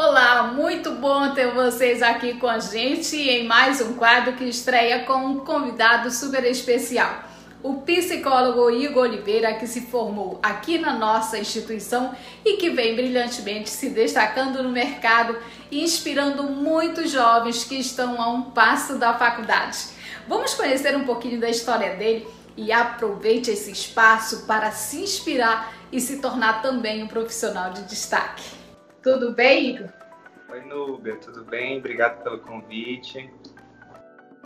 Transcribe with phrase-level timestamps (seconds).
[0.00, 5.00] Olá, muito bom ter vocês aqui com a gente em mais um quadro que estreia
[5.00, 7.24] com um convidado super especial.
[7.64, 12.14] O psicólogo Igor Oliveira, que se formou aqui na nossa instituição
[12.44, 15.36] e que vem brilhantemente se destacando no mercado
[15.68, 19.78] e inspirando muitos jovens que estão a um passo da faculdade.
[20.28, 22.24] Vamos conhecer um pouquinho da história dele
[22.56, 28.57] e aproveite esse espaço para se inspirar e se tornar também um profissional de destaque.
[29.10, 29.88] Tudo bem, Igor?
[30.50, 31.78] Oi, Núbia, tudo bem?
[31.78, 33.32] Obrigado pelo convite.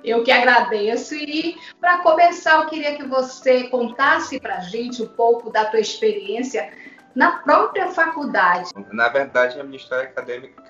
[0.05, 1.17] Eu que agradeço.
[1.17, 5.81] E para começar, eu queria que você contasse para a gente um pouco da tua
[5.81, 6.73] experiência
[7.13, 8.71] na própria faculdade.
[8.93, 10.63] Na verdade, a minha história acadêmica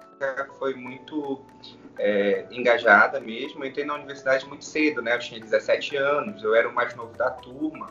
[0.58, 1.44] foi muito
[1.98, 3.62] é, engajada mesmo.
[3.62, 5.16] Eu entrei na universidade muito cedo, né?
[5.16, 7.90] Eu tinha 17 anos, eu era o mais novo da turma.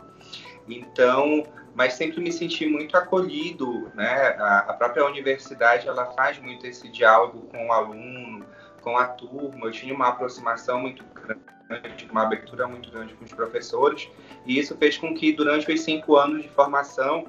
[0.75, 1.43] Então,
[1.73, 4.35] mas sempre me senti muito acolhido, né?
[4.39, 8.45] A, própria universidade ela faz muito esse diálogo com o aluno,
[8.81, 9.67] com a turma.
[9.67, 14.09] Eu tinha uma aproximação muito grande, uma abertura muito grande com os professores,
[14.45, 17.25] e isso fez com que durante os cinco anos de formação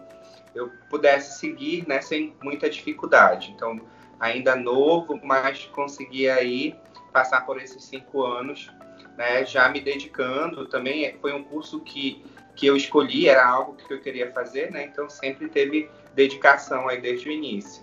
[0.54, 3.52] eu pudesse seguir, né, sem muita dificuldade.
[3.52, 3.80] Então,
[4.20, 6.76] ainda novo, mas consegui aí
[7.12, 8.70] passar por esses cinco anos,
[9.16, 10.66] né, já me dedicando.
[10.66, 14.84] Também foi um curso que que eu escolhi, era algo que eu queria fazer, né?
[14.84, 17.82] Então sempre teve dedicação aí desde o início.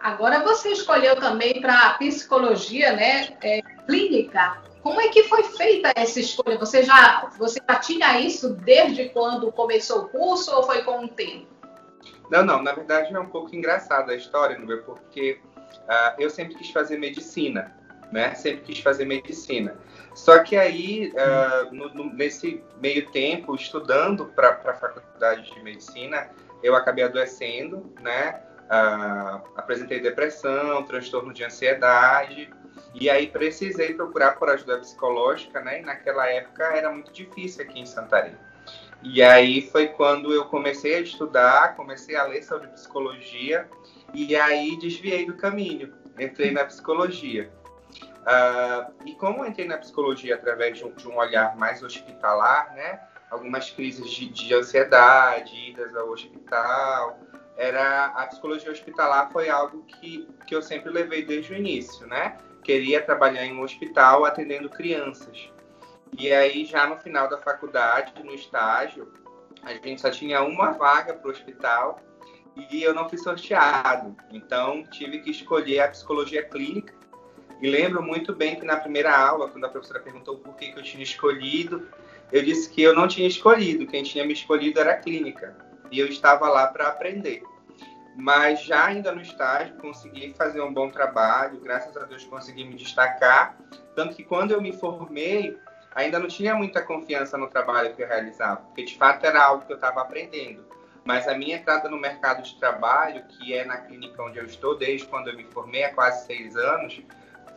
[0.00, 3.36] Agora você escolheu também para psicologia, né?
[3.42, 4.62] É, clínica.
[4.82, 6.58] Como é que foi feita essa escolha?
[6.58, 11.08] Você já, você já tinha isso desde quando começou o curso ou foi com o
[11.08, 11.46] tempo?
[12.30, 12.62] Não, não.
[12.62, 14.76] Na verdade é um pouco engraçada a história, não é?
[14.76, 15.40] Porque
[15.88, 17.74] uh, eu sempre quis fazer medicina,
[18.12, 18.34] né?
[18.34, 19.76] Sempre quis fazer medicina.
[20.14, 26.30] Só que aí, uh, no, no, nesse meio tempo, estudando para a faculdade de medicina,
[26.62, 28.40] eu acabei adoecendo, né?
[28.64, 32.50] Uh, apresentei depressão, transtorno de ansiedade,
[32.94, 35.80] e aí precisei procurar por ajuda psicológica, né?
[35.80, 38.36] E naquela época era muito difícil aqui em Santarém.
[39.02, 43.68] E aí foi quando eu comecei a estudar, comecei a ler sobre psicologia,
[44.14, 47.50] e aí desviei do caminho, entrei na psicologia.
[48.24, 53.00] Uh, e como entrei na psicologia através de um, de um, olhar mais hospitalar, né?
[53.30, 57.18] Algumas crises de, de, ansiedade, idas ao hospital,
[57.56, 62.38] era a psicologia hospitalar foi algo que, que eu sempre levei desde o início, né?
[62.62, 65.50] Queria trabalhar em um hospital atendendo crianças.
[66.18, 69.12] E aí já no final da faculdade, no estágio,
[69.62, 72.00] a gente só tinha uma vaga para o hospital
[72.56, 74.16] e eu não fui sorteado.
[74.30, 77.03] Então tive que escolher a psicologia clínica
[77.60, 80.78] e lembro muito bem que na primeira aula, quando a professora perguntou por que, que
[80.78, 81.88] eu tinha escolhido,
[82.32, 85.56] eu disse que eu não tinha escolhido, quem tinha me escolhido era a clínica.
[85.90, 87.42] E eu estava lá para aprender.
[88.16, 92.74] Mas já ainda no estágio, consegui fazer um bom trabalho, graças a Deus consegui me
[92.74, 93.56] destacar.
[93.94, 95.56] Tanto que quando eu me formei,
[95.94, 99.64] ainda não tinha muita confiança no trabalho que eu realizava, porque de fato era algo
[99.64, 100.64] que eu estava aprendendo.
[101.04, 104.76] Mas a minha entrada no mercado de trabalho, que é na clínica onde eu estou
[104.76, 107.02] desde quando eu me formei, há quase seis anos,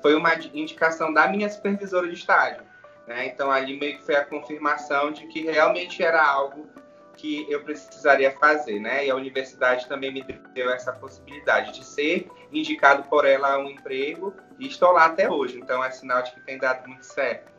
[0.02, 2.64] foi uma indicação da minha supervisora de estágio.
[3.08, 3.28] Né?
[3.28, 6.68] Então, ali meio que foi a confirmação de que realmente era algo
[7.16, 9.08] que eu precisaria fazer, né?
[9.08, 10.22] E a universidade também me
[10.54, 15.28] deu essa possibilidade de ser indicado por ela a um emprego e estou lá até
[15.28, 15.58] hoje.
[15.58, 17.52] Então, é sinal de que tem dado muito certo.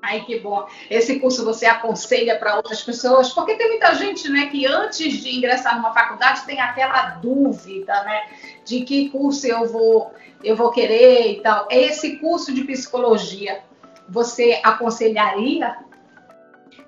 [0.00, 0.66] Ai, que bom.
[0.88, 3.32] Esse curso você aconselha para outras pessoas?
[3.32, 8.22] Porque tem muita gente, né, que antes de ingressar numa faculdade tem aquela dúvida, né,
[8.64, 11.66] de que curso eu vou eu vou querer e tal.
[11.68, 13.60] Esse curso de psicologia,
[14.08, 15.76] você aconselharia?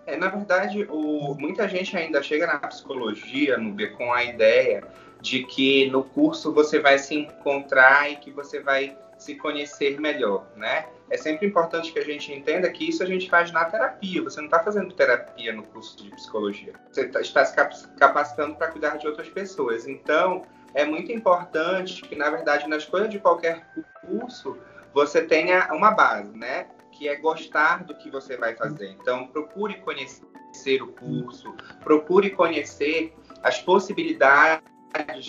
[0.06, 4.84] É, na verdade, o, muita gente ainda chega na psicologia, Nubia, com a ideia
[5.20, 10.46] de que no curso você vai se encontrar e que você vai se conhecer melhor,
[10.56, 10.86] né?
[11.10, 14.22] É sempre importante que a gente entenda que isso a gente faz na terapia.
[14.22, 16.72] Você não está fazendo terapia no curso de psicologia.
[16.90, 17.54] Você tá, está se
[17.96, 19.86] capacitando para cuidar de outras pessoas.
[19.86, 23.66] Então, é muito importante que, na verdade, na escolha de qualquer
[24.06, 24.56] curso,
[24.94, 26.68] você tenha uma base, né?
[26.92, 28.96] Que é gostar do que você vai fazer.
[29.00, 34.64] Então, procure conhecer o curso, procure conhecer as possibilidades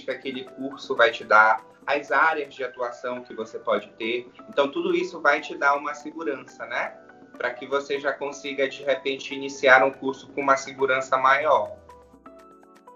[0.04, 4.32] que aquele curso vai te dar, as áreas de atuação que você pode ter.
[4.50, 6.96] Então, tudo isso vai te dar uma segurança, né?
[7.38, 11.82] Para que você já consiga, de repente, iniciar um curso com uma segurança maior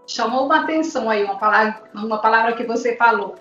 [0.07, 3.35] chamou uma atenção aí uma palavra, uma palavra que você falou,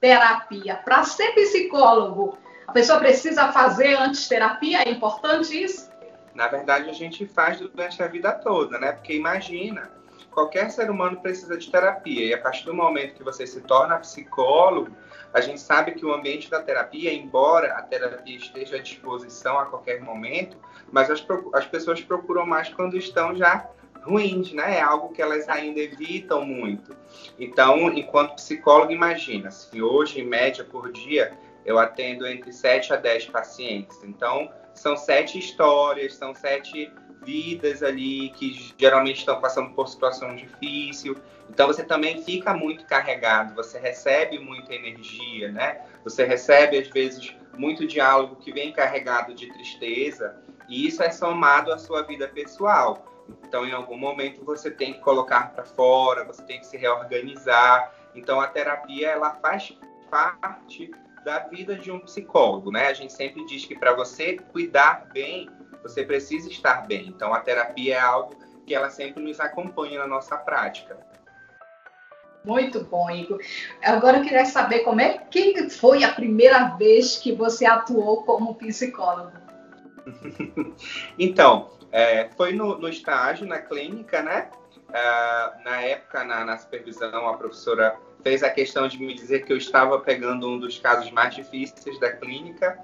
[0.00, 0.76] terapia.
[0.84, 4.82] Para ser psicólogo, a pessoa precisa fazer antes terapia?
[4.82, 5.90] É importante isso?
[6.34, 8.92] Na verdade, a gente faz durante a vida toda, né?
[8.92, 9.90] Porque imagina,
[10.30, 12.26] qualquer ser humano precisa de terapia.
[12.26, 14.94] E a partir do momento que você se torna psicólogo,
[15.32, 19.66] a gente sabe que o ambiente da terapia, embora a terapia esteja à disposição a
[19.66, 20.56] qualquer momento,
[20.90, 21.24] mas as,
[21.54, 23.68] as pessoas procuram mais quando estão já
[24.02, 24.78] ruins, né?
[24.78, 26.96] É algo que elas ainda evitam muito.
[27.38, 31.32] Então, enquanto psicólogo, imagina, se hoje, em média, por dia,
[31.64, 34.02] eu atendo entre 7 a 10 pacientes.
[34.02, 36.90] Então, são sete histórias, são sete
[37.24, 41.16] vidas ali que geralmente estão passando por situação difícil.
[41.48, 45.80] Então você também fica muito carregado, você recebe muita energia, né?
[46.04, 50.36] Você recebe às vezes muito diálogo que vem carregado de tristeza
[50.68, 53.06] e isso é somado à sua vida pessoal.
[53.44, 57.92] Então em algum momento você tem que colocar para fora, você tem que se reorganizar.
[58.14, 59.76] Então a terapia ela faz
[60.10, 60.90] parte
[61.24, 62.86] da vida de um psicólogo, né?
[62.86, 65.50] A gente sempre diz que para você cuidar bem
[65.82, 67.08] você precisa estar bem.
[67.08, 68.36] Então, a terapia é algo
[68.66, 70.98] que ela sempre nos acompanha na nossa prática.
[72.44, 73.38] Muito bom, Igor.
[73.82, 78.54] Agora eu queria saber como é que foi a primeira vez que você atuou como
[78.54, 79.32] psicólogo.
[81.18, 84.48] então, é, foi no, no, estágio na clínica, né?
[84.88, 89.52] Uh, na época, na, na, supervisão, a professora fez a questão de me dizer que
[89.52, 92.78] eu estava pegando um dos casos mais difíceis da clínica.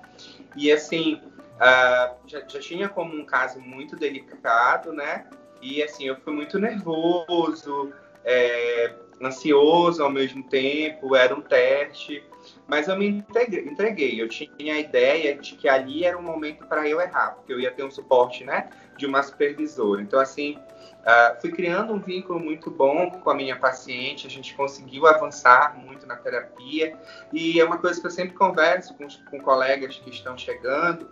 [0.54, 1.20] E assim,
[1.56, 5.26] Uh, já, já, tinha como um caso muito delicado, né?
[5.62, 7.92] E assim, eu fui muito nervoso,
[8.24, 8.92] é,
[9.22, 12.22] ansioso ao mesmo tempo, era um teste,
[12.66, 14.20] mas eu me entreguei.
[14.20, 17.60] Eu tinha a ideia de que ali era um momento para eu errar, porque eu
[17.60, 20.02] ia ter um suporte, né, de uma supervisora.
[20.02, 24.54] Então, assim, uh, fui criando um vínculo muito bom com a minha paciente, a gente
[24.54, 26.96] conseguiu avançar muito na terapia,
[27.32, 31.08] e é uma coisa que eu sempre converso com, com colegas que estão chegando,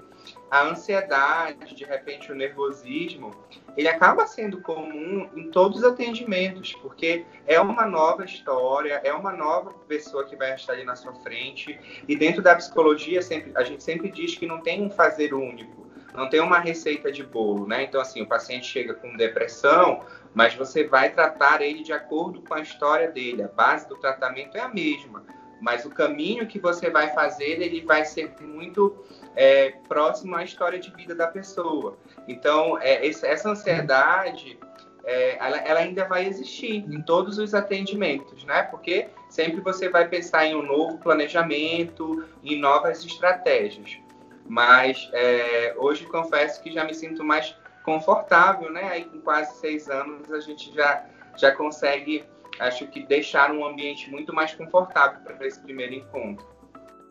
[0.50, 3.32] a ansiedade, de repente o nervosismo,
[3.76, 9.32] ele acaba sendo comum em todos os atendimentos, porque é uma nova história, é uma
[9.32, 11.79] nova pessoa que vai estar ali na sua frente.
[12.06, 15.85] E dentro da psicologia, sempre, a gente sempre diz que não tem um fazer único,
[16.15, 17.82] não tem uma receita de bolo, né?
[17.82, 20.00] Então, assim, o paciente chega com depressão,
[20.32, 23.43] mas você vai tratar ele de acordo com a história dele.
[23.43, 25.25] A base do tratamento é a mesma,
[25.61, 29.05] mas o caminho que você vai fazer, ele vai ser muito
[29.36, 31.96] é, próximo à história de vida da pessoa.
[32.28, 34.58] Então, é, essa ansiedade,
[35.04, 38.62] é, ela, ela, ainda vai existir em todos os atendimentos, né?
[38.62, 43.98] Porque sempre você vai pensar em um novo planejamento, em novas estratégias.
[44.46, 48.84] Mas é, hoje confesso que já me sinto mais confortável, né?
[48.84, 51.04] Aí com quase seis anos a gente já,
[51.37, 52.25] já consegue,
[52.58, 56.53] acho que, deixar um ambiente muito mais confortável para esse primeiro encontro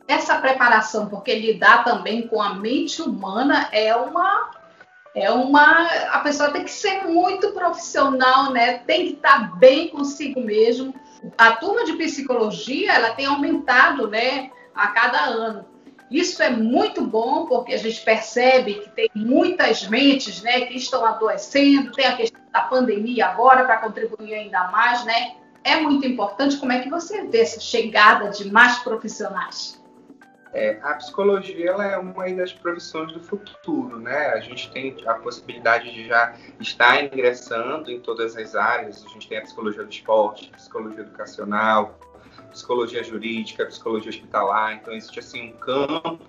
[0.07, 4.51] essa preparação, porque lidar também com a mente humana é uma
[5.15, 8.79] é uma a pessoa tem que ser muito profissional, né?
[8.79, 10.93] Tem que estar bem consigo mesmo.
[11.37, 15.65] A turma de psicologia, ela tem aumentado, né, a cada ano.
[16.09, 21.05] Isso é muito bom porque a gente percebe que tem muitas mentes, né, que estão
[21.05, 25.35] adoecendo, tem a questão da pandemia agora para contribuir ainda mais, né?
[25.63, 29.82] É muito importante como é que você vê essa chegada de mais profissionais.
[30.53, 34.27] É, a psicologia ela é uma das profissões do futuro, né?
[34.27, 39.03] A gente tem a possibilidade de já estar ingressando em todas as áreas.
[39.03, 41.97] A gente tem a psicologia do esporte, psicologia educacional,
[42.51, 44.75] psicologia jurídica, psicologia hospitalar.
[44.75, 46.19] Então existe assim um campo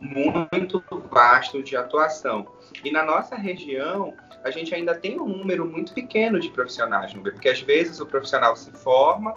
[0.00, 2.46] muito vasto de atuação.
[2.82, 7.48] E na nossa região, a gente ainda tem um número muito pequeno de profissionais, porque
[7.48, 9.34] às vezes o profissional se forma,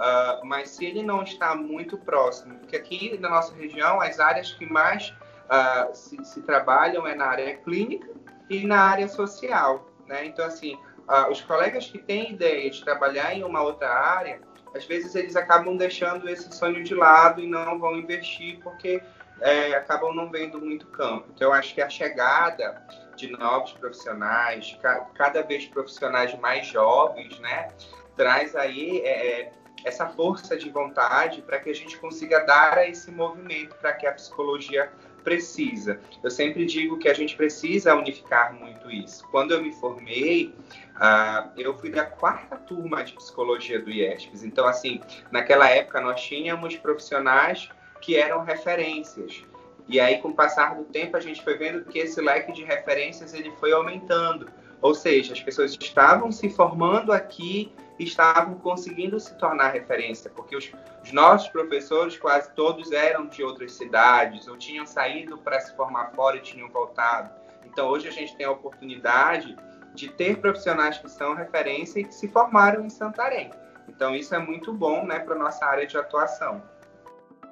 [0.00, 4.50] Uh, mas se ele não está muito próximo, porque aqui na nossa região as áreas
[4.52, 5.14] que mais
[5.44, 8.08] uh, se, se, trabalham é na área clínica
[8.48, 10.24] e na área social, né?
[10.24, 10.74] Então assim,
[11.06, 14.40] uh, os colegas que têm ideia de trabalhar em uma outra área,
[14.74, 19.02] às vezes eles acabam deixando esse sonho de lado e não vão investir porque
[19.42, 21.26] é, acabam não vendo muito campo.
[21.34, 22.82] Então eu acho que a chegada
[23.16, 24.78] de novos profissionais,
[25.14, 27.68] cada vez profissionais mais jovens, né?
[28.16, 29.52] Traz aí é, é
[29.84, 34.12] essa força de vontade para que a gente consiga dar esse movimento para que a
[34.12, 34.90] psicologia
[35.22, 36.00] precisa.
[36.22, 39.26] Eu sempre digo que a gente precisa unificar muito isso.
[39.30, 40.54] Quando eu me formei,
[40.96, 44.44] uh, eu fui da quarta turma de psicologia do IESPES.
[44.44, 47.68] Então, assim, naquela época nós tínhamos profissionais
[48.00, 49.44] que eram referências.
[49.88, 52.64] E aí, com o passar do tempo, a gente foi vendo que esse leque de
[52.64, 54.48] referências ele foi aumentando.
[54.80, 57.72] Ou seja, as pessoas estavam se formando aqui
[58.04, 60.70] estavam conseguindo se tornar referência, porque os,
[61.02, 66.12] os nossos professores quase todos eram de outras cidades, ou tinham saído para se formar
[66.12, 67.30] fora e tinham voltado.
[67.64, 69.56] Então, hoje a gente tem a oportunidade
[69.94, 73.50] de ter profissionais que são referência e que se formaram em Santarém.
[73.88, 76.62] Então, isso é muito bom né, para a nossa área de atuação.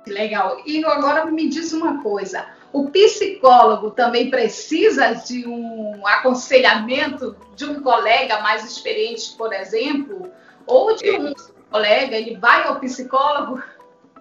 [0.09, 0.61] Legal.
[0.67, 7.83] E agora me diz uma coisa: o psicólogo também precisa de um aconselhamento de um
[7.83, 10.31] colega mais experiente, por exemplo,
[10.67, 11.35] ou de um
[11.71, 13.63] colega, ele vai ao psicólogo?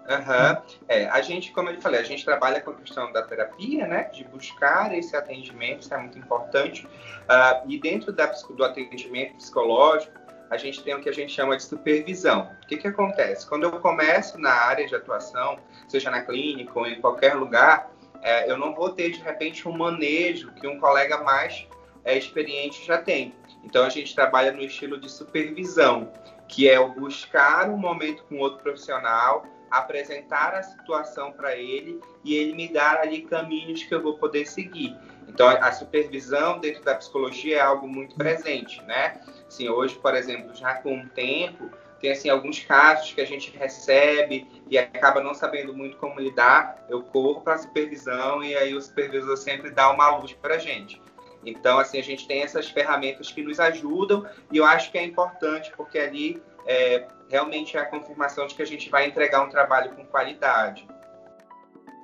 [0.08, 0.62] Uhum.
[0.88, 4.04] É, a gente, como eu falei, a gente trabalha com a questão da terapia, né?
[4.04, 6.86] De buscar esse atendimento, isso é muito importante.
[6.86, 10.14] Uh, e dentro da, do atendimento psicológico,
[10.50, 12.52] a gente tem o que a gente chama de supervisão.
[12.64, 13.48] O que, que acontece?
[13.48, 18.50] Quando eu começo na área de atuação, seja na clínica ou em qualquer lugar, é,
[18.50, 21.68] eu não vou ter, de repente, um manejo que um colega mais
[22.04, 23.36] é, experiente já tem.
[23.64, 26.12] Então, a gente trabalha no estilo de supervisão,
[26.48, 32.36] que é o buscar um momento com outro profissional, apresentar a situação para ele e
[32.36, 34.96] ele me dar ali caminhos que eu vou poder seguir.
[35.28, 39.22] Então, a supervisão dentro da psicologia é algo muito presente, né?
[39.48, 41.70] Assim, hoje, por exemplo, já com o tempo,
[42.00, 46.86] tem assim alguns casos que a gente recebe e acaba não sabendo muito como lidar.
[46.90, 50.60] Eu corro para a supervisão e aí o supervisor sempre dá uma luz para a
[50.60, 51.02] gente.
[51.50, 55.04] Então, assim, a gente tem essas ferramentas que nos ajudam e eu acho que é
[55.04, 59.50] importante porque ali é, realmente é a confirmação de que a gente vai entregar um
[59.50, 60.88] trabalho com qualidade.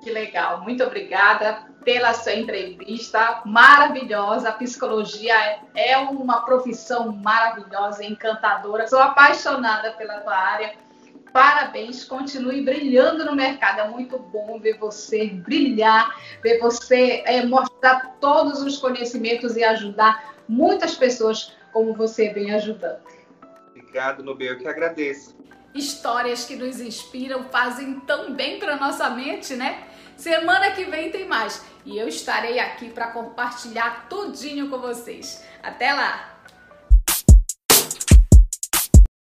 [0.02, 4.50] Que legal, muito obrigada pela sua entrevista maravilhosa.
[4.50, 5.34] A psicologia
[5.74, 8.86] é uma profissão maravilhosa, encantadora.
[8.86, 10.74] Sou apaixonada pela tua área.
[11.34, 13.80] Parabéns, continue brilhando no mercado.
[13.80, 20.32] É muito bom ver você brilhar, ver você é, mostrar todos os conhecimentos e ajudar
[20.48, 23.00] muitas pessoas como você vem ajudando.
[23.70, 25.36] Obrigado, Nubel, eu que agradeço.
[25.74, 29.88] Histórias que nos inspiram fazem tão bem para nossa mente, né?
[30.16, 35.44] Semana que vem tem mais e eu estarei aqui para compartilhar tudinho com vocês.
[35.60, 36.33] Até lá!